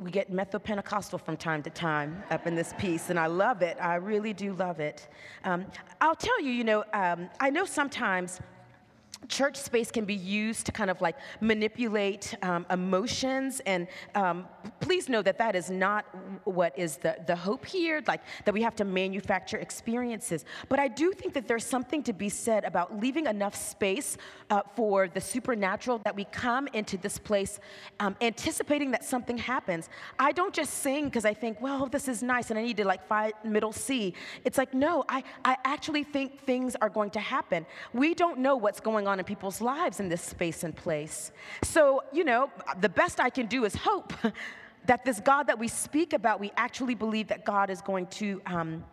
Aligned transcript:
we 0.00 0.10
get 0.10 0.32
Metho 0.32 0.62
Pentecostal 0.62 1.18
from 1.18 1.36
time 1.36 1.62
to 1.62 1.70
time 1.70 2.22
up 2.30 2.46
in 2.46 2.54
this 2.54 2.72
piece, 2.78 3.10
and 3.10 3.18
I 3.18 3.26
love 3.26 3.62
it. 3.62 3.76
I 3.80 3.96
really 3.96 4.32
do 4.32 4.54
love 4.54 4.80
it. 4.80 5.08
Um, 5.44 5.66
I'll 6.00 6.14
tell 6.14 6.40
you, 6.40 6.50
you 6.50 6.64
know, 6.64 6.84
um, 6.92 7.28
I 7.40 7.50
know 7.50 7.64
sometimes 7.64 8.40
church 9.28 9.56
space 9.56 9.90
can 9.90 10.04
be 10.04 10.14
used 10.14 10.66
to 10.66 10.72
kind 10.72 10.90
of 10.90 11.00
like 11.00 11.16
manipulate 11.40 12.34
um, 12.42 12.66
emotions 12.70 13.60
and 13.66 13.86
um, 14.14 14.46
please 14.80 15.08
know 15.08 15.22
that 15.22 15.38
that 15.38 15.54
is 15.54 15.70
not 15.70 16.04
what 16.44 16.76
is 16.78 16.96
the, 16.96 17.16
the 17.26 17.36
hope 17.36 17.64
here 17.64 18.02
like 18.08 18.20
that 18.44 18.52
we 18.52 18.62
have 18.62 18.76
to 18.76 18.84
manufacture 18.84 19.58
experiences. 19.58 20.44
But 20.68 20.78
i 20.78 20.88
do 20.88 21.12
think 21.12 21.34
that 21.34 21.46
there's 21.48 21.64
something 21.64 22.02
to 22.02 22.12
be 22.12 22.28
said 22.28 22.64
about 22.64 22.98
leaving 23.00 23.26
enough 23.26 23.54
space 23.54 24.16
uh, 24.50 24.62
for 24.74 25.08
the 25.08 25.20
supernatural 25.20 26.00
that 26.04 26.14
we 26.14 26.24
come 26.24 26.68
into 26.72 26.96
this 26.96 27.18
place 27.18 27.60
um, 28.00 28.16
anticipating 28.20 28.90
that 28.90 29.04
something 29.04 29.38
happens. 29.38 29.88
I 30.18 30.32
don't 30.32 30.54
just 30.54 30.74
sing 30.74 31.06
because 31.06 31.24
i 31.24 31.34
think 31.34 31.60
well 31.60 31.86
this 31.86 32.08
is 32.08 32.22
nice 32.22 32.50
and 32.50 32.58
i 32.58 32.62
need 32.62 32.76
to 32.76 32.84
like 32.84 33.06
find 33.06 33.32
middle 33.44 33.72
c. 33.72 34.14
It's 34.44 34.58
like 34.58 34.74
no 34.74 35.04
I, 35.08 35.22
I 35.44 35.56
actually 35.64 36.04
think 36.04 36.40
things 36.40 36.76
are 36.80 36.88
going 36.88 37.10
to 37.10 37.20
happen. 37.20 37.66
We 37.92 38.14
don't 38.14 38.38
know 38.38 38.56
what's 38.56 38.80
going 38.80 39.06
on 39.06 39.11
on 39.12 39.18
in 39.20 39.24
people's 39.24 39.60
lives 39.60 40.00
in 40.00 40.08
this 40.08 40.22
space 40.22 40.64
and 40.64 40.74
place. 40.74 41.30
So, 41.62 42.02
you 42.12 42.24
know, 42.24 42.50
the 42.80 42.88
best 42.88 43.20
I 43.20 43.30
can 43.30 43.46
do 43.46 43.64
is 43.64 43.74
hope 43.74 44.12
that 44.86 45.04
this 45.04 45.20
God 45.20 45.46
that 45.46 45.58
we 45.58 45.68
speak 45.68 46.12
about, 46.12 46.40
we 46.40 46.50
actually 46.56 46.96
believe 46.96 47.28
that 47.28 47.44
God 47.44 47.70
is 47.70 47.80
going 47.80 48.06
to. 48.08 48.42
Um, 48.46 48.84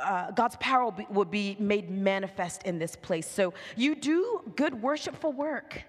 uh, 0.00 0.32
God's 0.32 0.56
power 0.56 0.84
will 0.84 0.90
be, 0.90 1.06
will 1.10 1.24
be 1.24 1.56
made 1.60 1.88
manifest 1.88 2.64
in 2.64 2.76
this 2.76 2.96
place. 2.96 3.30
So, 3.30 3.54
you 3.76 3.94
do 3.94 4.42
good 4.56 4.74
worshipful 4.82 5.32
work. 5.32 5.84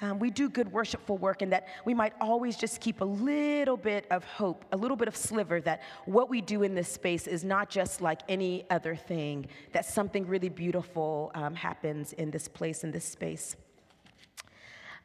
Um, 0.00 0.18
we 0.18 0.30
do 0.30 0.48
good 0.48 0.70
worshipful 0.72 1.18
work, 1.18 1.42
and 1.42 1.52
that 1.52 1.68
we 1.84 1.94
might 1.94 2.12
always 2.20 2.56
just 2.56 2.80
keep 2.80 3.00
a 3.00 3.04
little 3.04 3.76
bit 3.76 4.06
of 4.10 4.24
hope, 4.24 4.64
a 4.72 4.76
little 4.76 4.96
bit 4.96 5.08
of 5.08 5.16
sliver 5.16 5.60
that 5.62 5.82
what 6.04 6.28
we 6.28 6.40
do 6.40 6.62
in 6.62 6.74
this 6.74 6.88
space 6.88 7.26
is 7.26 7.44
not 7.44 7.70
just 7.70 8.00
like 8.00 8.20
any 8.28 8.64
other 8.70 8.96
thing, 8.96 9.46
that 9.72 9.84
something 9.84 10.26
really 10.26 10.48
beautiful 10.48 11.30
um, 11.34 11.54
happens 11.54 12.12
in 12.14 12.30
this 12.30 12.48
place, 12.48 12.84
in 12.84 12.90
this 12.90 13.04
space. 13.04 13.56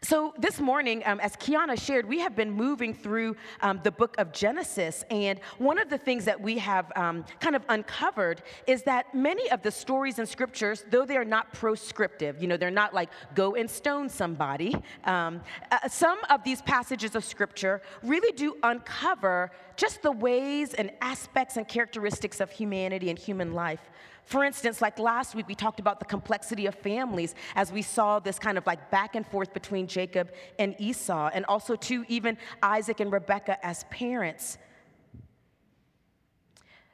So, 0.01 0.33
this 0.39 0.61
morning, 0.61 1.03
um, 1.05 1.19
as 1.19 1.35
Kiana 1.35 1.77
shared, 1.77 2.07
we 2.07 2.19
have 2.19 2.33
been 2.33 2.49
moving 2.49 2.93
through 2.93 3.35
um, 3.59 3.81
the 3.83 3.91
book 3.91 4.15
of 4.17 4.31
Genesis. 4.31 5.03
And 5.11 5.41
one 5.57 5.77
of 5.77 5.89
the 5.89 5.97
things 5.97 6.23
that 6.23 6.39
we 6.39 6.57
have 6.57 6.89
um, 6.95 7.25
kind 7.41 7.53
of 7.53 7.65
uncovered 7.67 8.41
is 8.65 8.83
that 8.83 9.13
many 9.13 9.51
of 9.51 9.61
the 9.61 9.71
stories 9.71 10.17
in 10.17 10.25
scriptures, 10.25 10.85
though 10.89 11.05
they 11.05 11.17
are 11.17 11.25
not 11.25 11.51
proscriptive, 11.51 12.41
you 12.41 12.47
know, 12.47 12.55
they're 12.55 12.71
not 12.71 12.93
like 12.93 13.09
go 13.35 13.55
and 13.55 13.69
stone 13.69 14.07
somebody, 14.07 14.73
um, 15.03 15.41
uh, 15.69 15.89
some 15.89 16.19
of 16.29 16.45
these 16.45 16.61
passages 16.61 17.13
of 17.13 17.25
scripture 17.25 17.81
really 18.01 18.31
do 18.37 18.55
uncover 18.63 19.51
just 19.75 20.01
the 20.01 20.13
ways 20.13 20.73
and 20.75 20.91
aspects 21.01 21.57
and 21.57 21.67
characteristics 21.67 22.39
of 22.39 22.49
humanity 22.51 23.09
and 23.09 23.19
human 23.19 23.51
life 23.51 23.81
for 24.29 24.43
instance, 24.43 24.79
like 24.79 24.99
last 24.99 25.33
week, 25.33 25.47
we 25.47 25.55
talked 25.55 25.79
about 25.79 25.97
the 25.97 26.05
complexity 26.05 26.67
of 26.67 26.75
families 26.75 27.33
as 27.55 27.71
we 27.71 27.81
saw 27.81 28.19
this 28.19 28.37
kind 28.37 28.59
of 28.59 28.67
like 28.67 28.91
back 28.91 29.15
and 29.15 29.25
forth 29.25 29.51
between 29.55 29.87
Jacob 29.87 30.29
and 30.59 30.75
Esau, 30.77 31.31
and 31.33 31.43
also, 31.45 31.75
too, 31.75 32.05
even 32.07 32.37
Isaac 32.61 32.99
and 32.99 33.11
Rebekah 33.11 33.57
as 33.65 33.85
parents. 33.85 34.59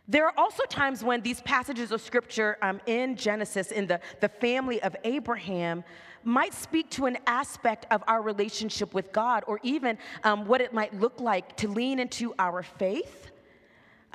There 0.07 0.25
are 0.25 0.33
also 0.37 0.63
times 0.63 1.03
when 1.03 1.19
these 1.19 1.41
passages 1.41 1.91
of 1.91 1.99
scripture 1.99 2.57
um, 2.61 2.79
in 2.85 3.17
Genesis, 3.17 3.71
in 3.71 3.85
the, 3.85 3.99
the 4.21 4.29
family 4.29 4.81
of 4.81 4.95
Abraham, 5.03 5.83
might 6.23 6.53
speak 6.53 6.89
to 6.91 7.05
an 7.05 7.17
aspect 7.27 7.85
of 7.91 8.01
our 8.07 8.21
relationship 8.21 8.93
with 8.93 9.11
God, 9.11 9.43
or 9.45 9.59
even 9.61 9.97
um, 10.23 10.45
what 10.45 10.61
it 10.61 10.73
might 10.73 10.97
look 10.97 11.19
like 11.19 11.57
to 11.57 11.67
lean 11.67 11.99
into 11.99 12.33
our 12.39 12.63
faith 12.63 13.29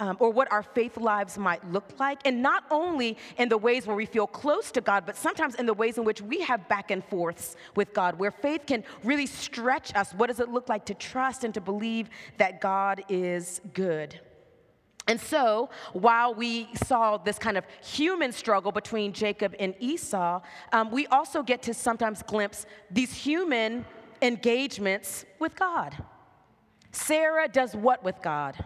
um, 0.01 0.17
or 0.19 0.31
what 0.31 0.51
our 0.51 0.62
faith 0.62 0.97
lives 0.97 1.39
might 1.39 1.65
look 1.70 1.93
like. 2.01 2.20
And 2.25 2.43
not 2.43 2.65
only 2.70 3.17
in 3.37 3.48
the 3.48 3.59
ways 3.59 3.87
where 3.87 3.95
we 3.95 4.07
feel 4.07 4.27
close 4.27 4.73
to 4.73 4.80
God, 4.80 5.05
but 5.07 5.17
sometimes 5.17 5.55
in 5.55 5.67
the 5.67 5.74
ways 5.74 5.98
in 5.98 6.05
which 6.05 6.20
we 6.23 6.41
have 6.41 6.67
back 6.69 6.91
and 6.91 7.05
forths 7.05 7.55
with 7.77 7.92
God, 7.95 8.19
where 8.19 8.30
faith 8.30 8.63
can 8.67 8.83
really 9.05 9.27
stretch 9.27 9.95
us. 9.95 10.13
What 10.14 10.29
does 10.29 10.41
it 10.41 10.48
look 10.48 10.69
like 10.69 10.86
to 10.86 10.95
trust 10.95 11.45
and 11.45 11.55
to 11.55 11.61
believe 11.61 12.08
that 12.39 12.61
God 12.61 13.05
is 13.08 13.61
good? 13.74 14.19
And 15.07 15.20
so, 15.20 15.70
while 15.92 16.35
we 16.35 16.69
saw 16.86 17.17
this 17.17 17.39
kind 17.39 17.58
of 17.58 17.64
human 17.83 18.33
struggle 18.33 18.70
between 18.70 19.13
Jacob 19.13 19.55
and 19.58 19.74
Esau, 19.80 20.41
um, 20.73 20.91
we 20.91 21.07
also 21.08 21.42
get 21.42 21.63
to 21.63 21.74
sometimes 21.74 22.23
glimpse 22.23 22.64
these 22.91 23.13
human 23.13 23.85
engagements 24.23 25.24
with 25.39 25.57
God. 25.57 25.97
Sarah 26.92 27.48
does 27.48 27.74
what 27.74 28.05
with 28.05 28.20
God? 28.23 28.57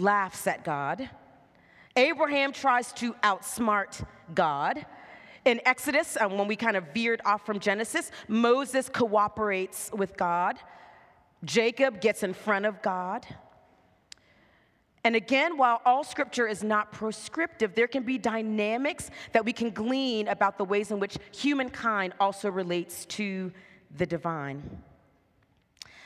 Laughs 0.00 0.46
at 0.46 0.64
God. 0.64 1.08
Abraham 1.96 2.52
tries 2.52 2.92
to 2.94 3.14
outsmart 3.14 4.04
God. 4.34 4.84
In 5.44 5.60
Exodus, 5.64 6.16
um, 6.20 6.36
when 6.38 6.48
we 6.48 6.56
kind 6.56 6.76
of 6.76 6.84
veered 6.92 7.20
off 7.24 7.46
from 7.46 7.58
Genesis, 7.58 8.10
Moses 8.28 8.88
cooperates 8.88 9.90
with 9.92 10.16
God. 10.16 10.56
Jacob 11.44 12.00
gets 12.00 12.22
in 12.22 12.34
front 12.34 12.66
of 12.66 12.82
God. 12.82 13.26
And 15.02 15.16
again, 15.16 15.56
while 15.56 15.80
all 15.86 16.04
scripture 16.04 16.46
is 16.46 16.62
not 16.62 16.92
proscriptive, 16.92 17.74
there 17.74 17.88
can 17.88 18.02
be 18.02 18.18
dynamics 18.18 19.10
that 19.32 19.44
we 19.44 19.52
can 19.52 19.70
glean 19.70 20.28
about 20.28 20.58
the 20.58 20.64
ways 20.64 20.90
in 20.90 21.00
which 21.00 21.16
humankind 21.34 22.12
also 22.20 22.50
relates 22.50 23.06
to 23.06 23.50
the 23.96 24.04
divine. 24.04 24.82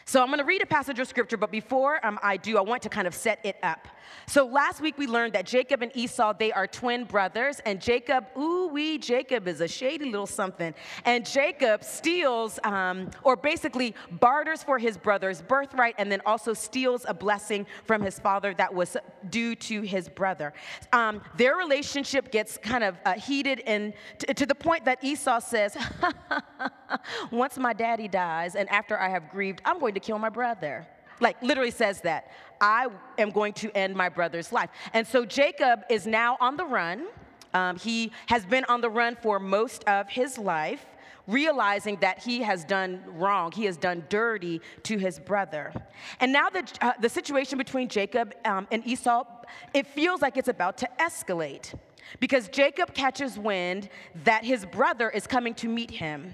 So 0.06 0.20
I'm 0.20 0.28
going 0.28 0.38
to 0.38 0.44
read 0.44 0.62
a 0.62 0.66
passage 0.66 0.98
of 0.98 1.09
scripture, 1.09 1.37
but 1.37 1.50
before 1.50 2.04
um, 2.04 2.19
I 2.22 2.37
do, 2.37 2.59
I 2.59 2.60
want 2.60 2.82
to 2.82 2.88
kind 2.88 3.06
of 3.06 3.15
set 3.15 3.41
it 3.44 3.56
up. 3.62 3.88
So 4.26 4.47
last 4.47 4.81
week 4.81 4.97
we 4.98 5.06
learned 5.06 5.34
that 5.34 5.47
Jacob 5.47 5.82
and 5.82 5.91
Esau, 5.94 6.32
they 6.38 6.53
are 6.53 6.66
twin 6.66 7.04
brothers, 7.04 7.60
and 7.66 7.81
Jacob, 7.81 8.26
ooh 8.37 8.69
wee, 8.69 8.98
Jacob 8.98 9.47
is 9.47 9.60
a 9.60 9.69
shady 9.69 10.06
little 10.06 10.26
something. 10.26 10.75
And 11.04 11.26
Jacob 11.26 11.84
steals, 11.84 12.59
um, 12.64 13.10
or 13.22 13.37
basically 13.37 13.94
barters 14.10 14.62
for 14.62 14.78
his 14.78 14.97
brother's 14.97 15.43
birthright, 15.43 15.94
and 15.98 16.10
then 16.10 16.20
also 16.25 16.54
steals 16.54 17.04
a 17.09 17.14
blessing 17.14 17.66
from 17.84 18.03
his 18.03 18.19
father 18.19 18.54
that 18.54 18.72
was 18.72 18.97
due 19.31 19.54
to 19.56 19.82
his 19.82 20.09
brother. 20.09 20.53
Um, 20.93 21.20
their 21.37 21.56
relationship 21.56 22.31
gets 22.31 22.56
kind 22.56 22.84
of 22.84 22.97
uh, 23.04 23.14
heated, 23.14 23.60
and 23.66 23.93
t- 24.19 24.32
to 24.32 24.47
the 24.47 24.54
point 24.54 24.84
that 24.87 25.03
Esau 25.04 25.38
says, 25.41 25.76
Once 27.31 27.59
my 27.59 27.72
daddy 27.72 28.09
dies, 28.09 28.54
and 28.54 28.69
after 28.70 28.98
I 28.98 29.09
have 29.09 29.31
grieved, 29.31 29.60
I'm 29.64 29.78
going 29.78 29.94
to 29.94 30.00
kill 30.00 30.19
my 30.19 30.28
brother. 30.28 30.87
Like, 31.20 31.41
literally 31.42 31.70
says 31.70 32.00
that. 32.02 32.30
I 32.60 32.88
am 33.19 33.30
going 33.30 33.52
to 33.54 33.76
end 33.76 33.94
my 33.94 34.08
brother's 34.08 34.52
life. 34.52 34.70
And 34.92 35.06
so 35.06 35.25
Jacob 35.25 35.80
is 35.91 36.06
now 36.06 36.36
on 36.41 36.56
the 36.56 36.64
run. 36.64 37.06
Um, 37.52 37.76
he 37.76 38.12
has 38.26 38.44
been 38.44 38.64
on 38.66 38.80
the 38.80 38.91
run 38.91 39.16
for 39.20 39.38
most 39.38 39.84
of 39.84 40.08
his 40.08 40.38
life, 40.38 40.84
realizing 41.26 41.97
that 42.00 42.22
he 42.22 42.42
has 42.42 42.64
done 42.64 43.02
wrong. 43.06 43.52
He 43.52 43.64
has 43.64 43.76
done 43.76 44.04
dirty 44.08 44.60
to 44.84 44.98
his 44.98 45.19
brother. 45.19 45.72
And 46.20 46.32
now 46.32 46.50
the, 46.50 46.64
uh, 46.80 46.92
the 47.00 47.08
situation 47.08 47.58
between 47.58 47.88
Jacob 47.88 48.34
um, 48.44 48.66
and 48.70 48.86
Esau, 48.86 49.25
it 49.72 49.86
feels 49.86 50.20
like 50.22 50.36
it's 50.36 50.48
about 50.48 50.78
to 50.78 50.88
escalate 51.00 51.75
because 52.20 52.48
Jacob 52.48 52.94
catches 52.94 53.38
wind 53.38 53.88
that 54.25 54.44
his 54.44 54.66
brother 54.66 55.10
is 55.10 55.26
coming 55.26 55.54
to 55.54 55.69
meet 55.69 55.91
him. 55.91 56.32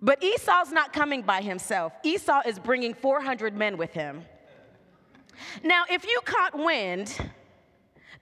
But 0.00 0.22
Esau's 0.22 0.70
not 0.70 0.92
coming 0.92 1.22
by 1.22 1.40
himself. 1.40 1.92
Esau 2.02 2.42
is 2.46 2.58
bringing 2.58 2.94
400 2.94 3.56
men 3.56 3.76
with 3.76 3.92
him. 3.92 4.24
Now, 5.62 5.84
if 5.90 6.04
you 6.04 6.20
caught 6.24 6.58
wind 6.58 7.16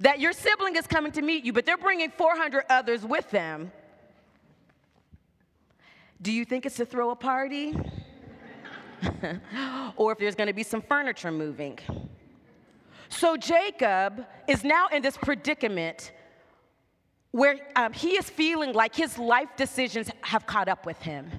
that 0.00 0.20
your 0.20 0.32
sibling 0.32 0.76
is 0.76 0.86
coming 0.86 1.12
to 1.12 1.22
meet 1.22 1.44
you, 1.44 1.52
but 1.52 1.66
they're 1.66 1.76
bringing 1.76 2.10
400 2.10 2.64
others 2.70 3.04
with 3.04 3.30
them, 3.30 3.72
do 6.20 6.32
you 6.32 6.44
think 6.44 6.66
it's 6.66 6.76
to 6.76 6.86
throw 6.86 7.10
a 7.10 7.16
party? 7.16 7.76
or 9.96 10.12
if 10.12 10.18
there's 10.18 10.36
going 10.36 10.46
to 10.46 10.52
be 10.52 10.62
some 10.62 10.82
furniture 10.82 11.32
moving? 11.32 11.78
So 13.08 13.36
Jacob 13.36 14.25
is 14.48 14.64
now 14.64 14.86
in 14.88 15.02
this 15.02 15.16
predicament 15.16 16.12
where 17.32 17.56
um, 17.76 17.92
he 17.92 18.10
is 18.10 18.28
feeling 18.28 18.72
like 18.72 18.94
his 18.94 19.18
life 19.18 19.48
decisions 19.56 20.10
have 20.22 20.46
caught 20.46 20.68
up 20.68 20.86
with 20.86 21.00
him. 21.02 21.30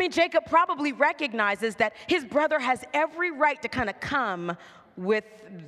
I 0.00 0.02
mean, 0.02 0.12
Jacob 0.12 0.46
probably 0.46 0.94
recognizes 0.94 1.74
that 1.74 1.92
his 2.06 2.24
brother 2.24 2.58
has 2.58 2.82
every 2.94 3.30
right 3.30 3.60
to 3.60 3.68
kind 3.68 3.90
of 3.90 4.00
come 4.00 4.56
with 4.96 5.24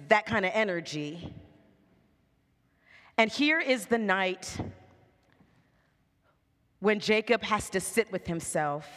that 0.08 0.25
kind 0.25 0.46
of 0.46 0.52
energy. 0.55 1.34
And 3.19 3.31
here 3.31 3.61
is 3.61 3.84
the 3.84 3.99
night 3.99 4.56
when 6.81 6.99
Jacob 6.99 7.43
has 7.43 7.69
to 7.69 7.81
sit 7.81 8.11
with 8.11 8.26
himself 8.26 8.88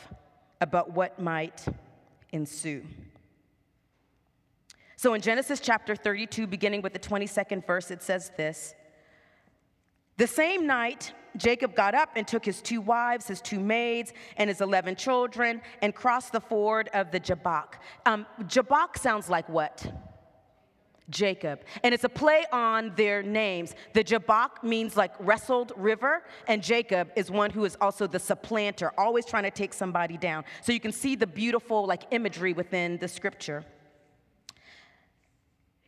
about 0.62 0.94
what 0.94 1.20
might 1.20 1.66
ensue. 2.32 2.86
So 4.96 5.16
in 5.16 5.22
Genesis 5.22 5.60
chapter 5.60 5.98
32, 5.98 6.48
beginning 6.48 6.82
with 6.82 6.94
the 6.94 7.00
22nd 7.00 7.68
verse, 7.68 7.92
it 7.92 8.02
says 8.02 8.32
this 8.38 8.74
The 10.16 10.28
same 10.28 10.66
night 10.66 11.12
Jacob 11.38 11.76
got 11.76 11.94
up 11.94 12.12
and 12.16 12.28
took 12.28 12.46
his 12.46 12.62
two 12.62 12.82
wives, 12.82 13.28
his 13.28 13.42
two 13.42 13.60
maids, 13.60 14.14
and 14.38 14.50
his 14.50 14.62
11 14.62 14.96
children 14.96 15.62
and 15.82 15.94
crossed 15.94 16.32
the 16.32 16.40
ford 16.40 16.90
of 16.94 17.12
the 17.12 17.20
Jabbok. 17.20 17.82
Um, 18.06 18.26
Jabbok 18.48 18.98
sounds 18.98 19.30
like 19.30 19.48
what? 19.50 19.86
Jacob. 21.10 21.62
And 21.84 21.94
it's 21.94 22.04
a 22.04 22.10
play 22.10 22.46
on 22.52 22.94
their 22.96 23.22
names. 23.22 23.76
The 23.94 24.04
Jabbok 24.04 24.64
means 24.64 24.98
like 24.98 25.12
wrestled 25.20 25.72
river, 25.76 26.24
and 26.48 26.64
Jacob 26.64 27.12
is 27.16 27.30
one 27.30 27.52
who 27.52 27.66
is 27.66 27.78
also 27.80 28.08
the 28.08 28.20
supplanter, 28.20 28.92
always 28.98 29.26
trying 29.26 29.44
to 29.44 29.52
take 29.52 29.74
somebody 29.74 30.18
down. 30.18 30.46
So 30.62 30.72
you 30.72 30.80
can 30.80 30.92
see 30.92 31.16
the 31.16 31.28
beautiful 31.28 31.86
like 31.86 32.04
imagery 32.12 32.54
within 32.54 32.98
the 32.98 33.08
scripture. 33.08 33.66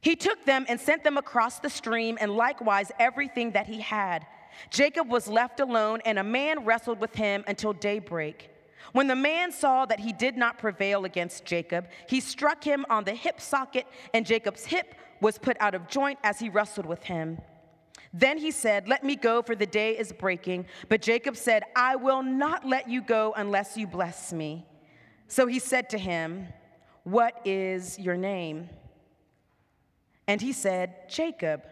He 0.02 0.16
took 0.16 0.46
them 0.46 0.66
and 0.70 0.80
sent 0.80 1.04
them 1.04 1.18
across 1.18 1.60
the 1.60 1.70
stream, 1.70 2.18
and 2.22 2.32
likewise 2.36 2.92
everything 3.00 3.52
that 3.52 3.66
he 3.66 3.82
had. 3.82 4.26
Jacob 4.70 5.10
was 5.10 5.28
left 5.28 5.60
alone, 5.60 6.02
and 6.06 6.20
a 6.20 6.24
man 6.24 6.66
wrestled 6.66 7.00
with 7.00 7.16
him 7.16 7.44
until 7.48 7.74
daybreak. 7.74 8.50
When 8.94 9.08
the 9.08 9.16
man 9.16 9.52
saw 9.52 9.86
that 9.86 10.00
he 10.00 10.14
did 10.14 10.38
not 10.38 10.58
prevail 10.58 11.06
against 11.06 11.46
Jacob, 11.46 11.88
he 12.08 12.20
struck 12.20 12.64
him 12.64 12.86
on 12.90 13.04
the 13.04 13.14
hip 13.14 13.42
socket, 13.42 13.86
and 14.14 14.26
Jacob's 14.26 14.66
hip 14.66 14.96
was 15.22 15.38
put 15.38 15.58
out 15.60 15.76
of 15.76 15.88
joint 15.88 16.20
as 16.24 16.40
he 16.40 16.50
wrestled 16.50 16.86
with 16.86 17.04
him. 17.04 17.40
Then 18.14 18.38
he 18.38 18.52
said, 18.52 18.88
Let 18.88 19.04
me 19.04 19.16
go, 19.16 19.42
for 19.42 19.56
the 19.56 19.66
day 19.66 19.98
is 19.98 20.14
breaking. 20.14 20.66
But 20.90 21.02
Jacob 21.02 21.36
said, 21.36 21.64
I 21.76 21.96
will 21.96 22.24
not 22.24 22.66
let 22.66 22.90
you 22.90 23.02
go 23.02 23.34
unless 23.36 23.78
you 23.78 23.88
bless 23.88 24.32
me. 24.32 24.66
So 25.28 25.46
he 25.48 25.60
said 25.60 25.90
to 25.92 25.98
him, 25.98 26.48
What 27.04 27.42
is 27.46 28.00
your 28.00 28.16
name? 28.16 28.70
And 30.28 30.42
he 30.42 30.54
said, 30.54 31.10
Jacob. 31.10 31.64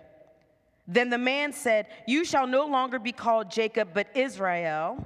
Then 0.88 1.10
the 1.10 1.18
man 1.18 1.52
said, 1.52 1.88
You 2.08 2.24
shall 2.26 2.48
no 2.48 2.66
longer 2.66 3.00
be 3.00 3.12
called 3.12 3.50
Jacob, 3.50 3.90
but 3.94 4.08
Israel, 4.16 5.04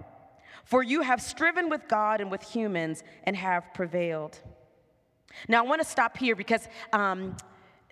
for 0.66 0.84
you 0.84 1.02
have 1.02 1.22
striven 1.22 1.70
with 1.70 1.88
God 1.88 2.22
and 2.22 2.30
with 2.30 2.44
humans 2.44 3.04
and 3.24 3.36
have 3.36 3.74
prevailed. 3.74 4.40
Now, 5.48 5.64
I 5.64 5.68
want 5.68 5.82
to 5.82 5.88
stop 5.88 6.18
here 6.18 6.36
because 6.36 6.68
um, 6.92 7.38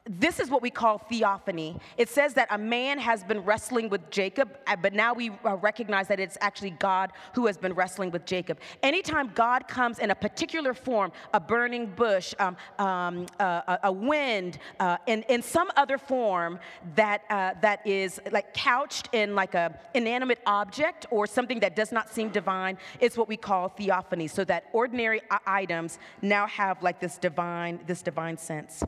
this 0.10 0.40
is 0.40 0.50
what 0.50 0.62
we 0.62 0.70
call 0.70 0.98
theophany. 0.98 1.76
It 1.98 2.10
says 2.10 2.34
that 2.36 2.48
a 2.52 2.58
man 2.58 3.00
has 3.00 3.24
been 3.24 3.44
wrestling 3.44 3.90
with 3.90 4.10
Jacob, 4.10 4.58
uh, 4.68 4.76
but 4.76 4.94
now 4.94 5.14
we 5.14 5.32
uh, 5.46 5.56
recognize 5.58 6.08
that 6.08 6.20
it's 6.20 6.38
actually 6.42 6.72
God 6.72 7.12
who 7.34 7.46
has 7.46 7.58
been 7.58 7.74
wrestling 7.74 8.12
with 8.12 8.26
Jacob. 8.26 8.60
Anytime 8.84 9.32
God 9.36 9.68
comes 9.68 10.00
in 10.00 10.12
a 10.12 10.16
particular 10.16 10.74
form, 10.74 11.12
a 11.34 11.40
burning 11.40 11.88
bush, 11.88 12.34
um, 12.40 12.58
um, 12.80 13.26
uh, 13.40 13.78
a 13.84 13.92
wind, 13.92 14.60
uh, 14.80 14.98
in, 15.08 15.24
in 15.24 15.42
some 15.42 15.70
other 15.76 15.98
form 15.98 16.60
that, 16.96 17.24
uh, 17.30 17.54
that 17.62 17.86
is 17.86 18.20
like 18.32 18.54
couched 18.54 19.10
in 19.14 19.36
like 19.36 19.56
a 19.56 19.78
inanimate 19.94 20.40
object 20.46 21.06
or 21.12 21.28
something 21.28 21.60
that 21.60 21.76
does 21.76 21.92
not 21.92 22.10
seem 22.10 22.30
divine, 22.30 22.78
it's 23.00 23.18
what 23.18 23.28
we 23.28 23.38
call 23.38 23.70
theophany. 23.70 24.28
So 24.28 24.44
that 24.46 24.66
ordinary 24.74 25.22
items 25.46 26.00
now 26.22 26.48
have 26.48 26.82
like 26.82 27.00
this 27.00 27.18
divine, 27.18 27.80
this 27.88 28.02
divine 28.02 28.38
sense. 28.38 28.84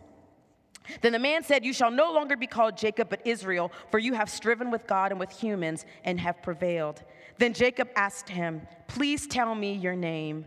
Then 1.01 1.11
the 1.13 1.19
man 1.19 1.43
said, 1.43 1.65
You 1.65 1.73
shall 1.73 1.91
no 1.91 2.11
longer 2.11 2.35
be 2.35 2.47
called 2.47 2.77
Jacob, 2.77 3.09
but 3.09 3.21
Israel, 3.25 3.71
for 3.91 3.99
you 3.99 4.13
have 4.13 4.29
striven 4.29 4.71
with 4.71 4.87
God 4.87 5.11
and 5.11 5.19
with 5.19 5.31
humans 5.31 5.85
and 6.03 6.19
have 6.19 6.41
prevailed. 6.41 7.03
Then 7.37 7.53
Jacob 7.53 7.89
asked 7.95 8.29
him, 8.29 8.61
Please 8.87 9.27
tell 9.27 9.55
me 9.55 9.73
your 9.73 9.95
name. 9.95 10.45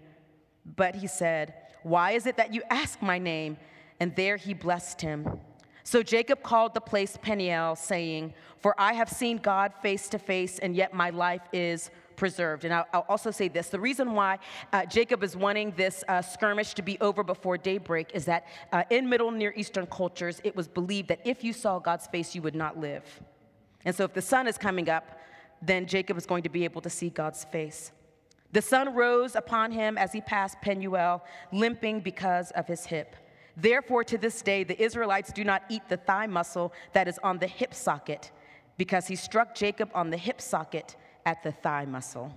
But 0.76 0.94
he 0.94 1.06
said, 1.06 1.54
Why 1.82 2.12
is 2.12 2.26
it 2.26 2.36
that 2.36 2.54
you 2.54 2.62
ask 2.70 3.00
my 3.02 3.18
name? 3.18 3.56
And 4.00 4.14
there 4.16 4.36
he 4.36 4.54
blessed 4.54 5.00
him. 5.00 5.40
So 5.84 6.02
Jacob 6.02 6.42
called 6.42 6.74
the 6.74 6.80
place 6.80 7.18
Peniel, 7.20 7.76
saying, 7.76 8.34
For 8.58 8.74
I 8.78 8.92
have 8.92 9.08
seen 9.08 9.38
God 9.38 9.72
face 9.82 10.08
to 10.10 10.18
face, 10.18 10.58
and 10.58 10.76
yet 10.76 10.94
my 10.94 11.10
life 11.10 11.42
is 11.52 11.90
preserved. 12.16 12.64
And 12.64 12.72
I'll, 12.72 12.86
I'll 12.92 13.06
also 13.08 13.30
say 13.30 13.48
this 13.48 13.68
the 13.68 13.80
reason 13.80 14.12
why 14.12 14.38
uh, 14.72 14.86
Jacob 14.86 15.22
is 15.22 15.36
wanting 15.36 15.72
this 15.76 16.04
uh, 16.08 16.22
skirmish 16.22 16.74
to 16.74 16.82
be 16.82 16.98
over 17.00 17.22
before 17.22 17.58
daybreak 17.58 18.10
is 18.14 18.24
that 18.26 18.46
uh, 18.72 18.84
in 18.90 19.08
Middle 19.08 19.30
Near 19.30 19.52
Eastern 19.56 19.86
cultures, 19.86 20.40
it 20.44 20.54
was 20.54 20.68
believed 20.68 21.08
that 21.08 21.20
if 21.24 21.42
you 21.42 21.52
saw 21.52 21.78
God's 21.78 22.06
face, 22.06 22.34
you 22.34 22.42
would 22.42 22.54
not 22.54 22.78
live. 22.78 23.04
And 23.84 23.94
so 23.94 24.04
if 24.04 24.12
the 24.12 24.22
sun 24.22 24.46
is 24.46 24.56
coming 24.56 24.88
up, 24.88 25.18
then 25.60 25.86
Jacob 25.86 26.16
is 26.16 26.26
going 26.26 26.42
to 26.42 26.48
be 26.48 26.64
able 26.64 26.80
to 26.80 26.90
see 26.90 27.08
God's 27.08 27.44
face. 27.44 27.92
The 28.52 28.62
sun 28.62 28.94
rose 28.94 29.34
upon 29.34 29.72
him 29.72 29.96
as 29.96 30.12
he 30.12 30.20
passed 30.20 30.60
Penuel, 30.60 31.24
limping 31.52 32.00
because 32.00 32.50
of 32.52 32.66
his 32.66 32.84
hip. 32.84 33.16
Therefore, 33.56 34.04
to 34.04 34.18
this 34.18 34.42
day, 34.42 34.64
the 34.64 34.80
Israelites 34.80 35.32
do 35.32 35.44
not 35.44 35.62
eat 35.68 35.82
the 35.88 35.96
thigh 35.96 36.26
muscle 36.26 36.72
that 36.92 37.08
is 37.08 37.18
on 37.22 37.38
the 37.38 37.46
hip 37.46 37.74
socket, 37.74 38.30
because 38.76 39.06
he 39.06 39.16
struck 39.16 39.54
Jacob 39.54 39.90
on 39.94 40.10
the 40.10 40.16
hip 40.16 40.40
socket 40.40 40.96
at 41.24 41.42
the 41.42 41.52
thigh 41.52 41.84
muscle. 41.84 42.36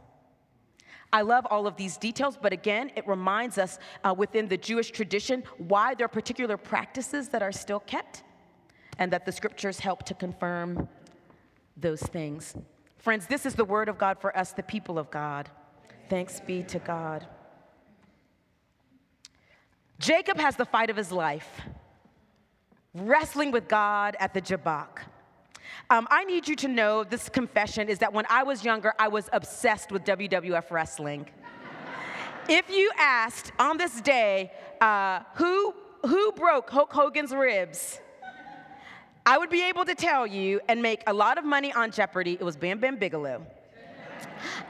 I 1.14 1.22
love 1.22 1.46
all 1.50 1.66
of 1.66 1.78
these 1.78 1.98
details, 1.98 2.38
but 2.42 2.52
again, 2.52 2.92
it 2.96 3.08
reminds 3.08 3.58
us 3.58 3.80
uh, 4.04 4.14
within 4.18 4.48
the 4.48 4.58
Jewish 4.58 4.92
tradition 4.92 5.44
why 5.58 5.94
there 5.94 6.06
are 6.06 6.10
particular 6.10 6.58
practices 6.58 7.30
that 7.30 7.42
are 7.42 7.52
still 7.52 7.80
kept, 7.80 8.24
and 9.00 9.12
that 9.14 9.26
the 9.26 9.32
scriptures 9.32 9.80
help 9.80 10.04
to 10.04 10.14
confirm 10.14 10.90
those 11.78 12.02
things. 12.02 12.56
Friends, 12.98 13.28
this 13.28 13.46
is 13.46 13.56
the 13.56 13.66
word 13.66 13.88
of 13.88 13.98
God 13.98 14.20
for 14.20 14.36
us, 14.38 14.52
the 14.52 14.64
people 14.64 14.98
of 14.98 15.12
God. 15.12 15.50
Thanks 16.10 16.40
be 16.40 16.64
to 16.64 16.80
God. 16.80 17.26
Jacob 20.00 20.38
has 20.38 20.56
the 20.56 20.66
fight 20.66 20.90
of 20.90 20.98
his 20.98 21.12
life, 21.12 21.62
wrestling 22.94 23.52
with 23.52 23.68
God 23.68 24.18
at 24.20 24.34
the 24.34 24.42
Jabbok. 24.42 25.02
Um, 25.90 26.08
I 26.10 26.24
need 26.24 26.48
you 26.48 26.56
to 26.58 26.68
know 26.68 27.04
this 27.04 27.30
confession 27.30 27.90
is 27.90 28.00
that 28.00 28.14
when 28.14 28.26
I 28.30 28.44
was 28.44 28.64
younger, 28.64 28.94
I 29.00 29.08
was 29.08 29.30
obsessed 29.34 29.92
with 29.92 30.04
WWF 30.04 30.72
wrestling. 30.72 31.28
if 32.50 32.70
you 32.70 32.92
asked 32.98 33.52
on 33.60 33.78
this 33.78 34.02
day, 34.02 34.52
uh, 34.82 35.22
who, 35.36 35.74
who 36.06 36.32
broke 36.34 36.70
Hulk 36.70 36.92
Hogan's 36.92 37.34
ribs? 37.34 38.00
I 39.26 39.40
would 39.40 39.50
be 39.50 39.68
able 39.68 39.86
to 39.86 39.96
tell 39.96 40.28
you 40.28 40.62
and 40.68 40.82
make 40.82 41.02
a 41.08 41.14
lot 41.14 41.40
of 41.40 41.46
money 41.46 41.74
on 41.74 41.90
Jeopardy. 41.90 42.34
It 42.34 42.44
was 42.44 42.56
Bam 42.56 42.80
Bam 42.80 42.98
Bigelow. 42.98 43.46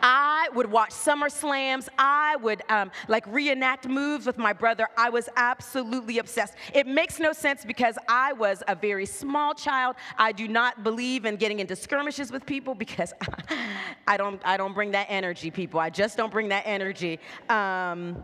I 0.02 0.50
would 0.54 0.70
watch 0.72 0.92
Summer 0.92 1.30
Slams. 1.30 1.90
I 1.98 2.36
would 2.38 2.62
um, 2.70 2.92
like 3.08 3.26
reenact 3.28 3.88
moves 3.88 4.26
with 4.26 4.38
my 4.38 4.54
brother. 4.54 4.88
I 4.98 5.10
was 5.10 5.30
absolutely 5.36 6.20
obsessed. 6.20 6.56
It 6.74 6.88
makes 6.88 7.20
no 7.20 7.34
sense 7.34 7.66
because 7.66 7.98
I 8.08 8.34
was 8.34 8.64
a 8.68 8.76
very 8.76 9.06
small 9.06 9.54
child. 9.54 9.96
I 10.18 10.32
do 10.32 10.48
not 10.48 10.84
believe 10.84 11.26
in 11.26 11.38
getting 11.38 11.60
into 11.60 11.76
skirmishes 11.76 12.32
with 12.32 12.46
people 12.46 12.76
because 12.76 13.14
I 14.08 14.18
don't, 14.18 14.42
I 14.46 14.58
don't 14.58 14.74
bring 14.74 14.92
that 14.92 15.08
energy, 15.10 15.52
people. 15.52 15.80
I 15.80 15.90
just 15.90 16.18
don't 16.18 16.32
bring 16.32 16.50
that 16.50 16.64
energy. 16.66 17.20
Um, 17.50 18.24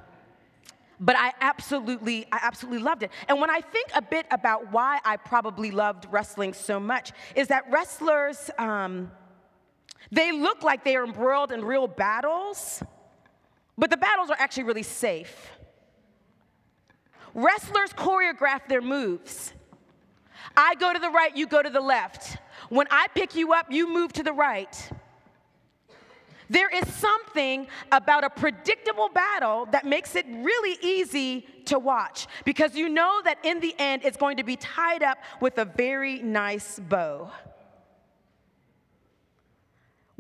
but 1.00 1.16
I 1.18 1.34
absolutely, 1.42 2.28
I 2.32 2.40
absolutely 2.44 2.84
loved 2.84 3.02
it. 3.02 3.12
And 3.28 3.42
when 3.42 3.50
I 3.50 3.60
think 3.60 3.88
a 3.96 4.02
bit 4.04 4.28
about 4.30 4.72
why 4.72 5.00
I 5.04 5.18
probably 5.18 5.72
loved 5.72 6.06
wrestling 6.12 6.54
so 6.54 6.80
much, 6.80 7.12
is 7.36 7.48
that 7.48 7.64
wrestlers, 7.72 8.52
um, 8.60 9.12
they 10.10 10.32
look 10.32 10.64
like 10.64 10.84
they 10.84 10.96
are 10.96 11.04
embroiled 11.04 11.52
in 11.52 11.64
real 11.64 11.88
battles, 11.88 12.82
but 13.78 13.90
the 13.90 13.98
battles 13.98 14.30
are 14.30 14.38
actually 14.40 14.64
really 14.64 14.84
safe. 14.84 15.52
Wrestlers 17.34 17.92
choreograph 17.92 18.68
their 18.68 18.82
moves. 18.82 19.54
I 20.58 20.76
go 20.76 20.92
to 20.92 21.00
the 21.00 21.10
right, 21.10 21.36
you 21.36 21.48
go 21.48 21.62
to 21.62 21.70
the 21.70 21.82
left. 21.82 22.38
When 22.70 22.88
I 22.90 23.08
pick 23.14 23.36
you 23.36 23.54
up, 23.54 23.72
you 23.72 23.92
move 23.92 24.12
to 24.14 24.24
the 24.24 24.34
right. 24.34 24.92
There 26.50 26.70
is 26.70 26.86
something 26.96 27.68
about 27.94 28.26
a 28.26 28.30
predictable 28.30 29.08
battle 29.08 29.68
that 29.72 29.86
makes 29.86 30.16
it 30.18 30.26
really 30.28 30.78
easy 30.82 31.46
to 31.66 31.80
watch 31.80 32.28
because 32.44 32.76
you 32.76 32.90
know 32.90 33.22
that 33.24 33.38
in 33.46 33.62
the 33.62 33.74
end 33.80 34.02
it's 34.04 34.18
going 34.18 34.36
to 34.36 34.44
be 34.44 34.58
tied 34.58 35.02
up 35.02 35.20
with 35.40 35.58
a 35.60 35.66
very 35.66 36.22
nice 36.22 36.78
bow 36.78 37.32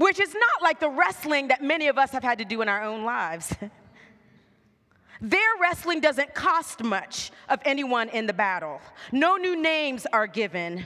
which 0.02 0.20
is 0.20 0.34
not 0.34 0.64
like 0.64 0.80
the 0.80 0.90
wrestling 0.90 1.50
that 1.50 1.64
many 1.64 1.88
of 1.88 1.98
us 1.98 2.12
have 2.12 2.24
had 2.24 2.40
to 2.40 2.46
do 2.46 2.62
in 2.62 2.68
our 2.68 2.82
own 2.82 3.06
lives. 3.06 3.56
Their 5.22 5.40
wrestling 5.62 6.00
doesn't 6.00 6.34
cost 6.34 6.84
much 6.84 7.30
of 7.48 7.60
anyone 7.64 8.10
in 8.10 8.26
the 8.26 8.34
battle. 8.34 8.82
No 9.12 9.36
new 9.36 9.62
names 9.62 10.08
are 10.12 10.26
given. 10.26 10.84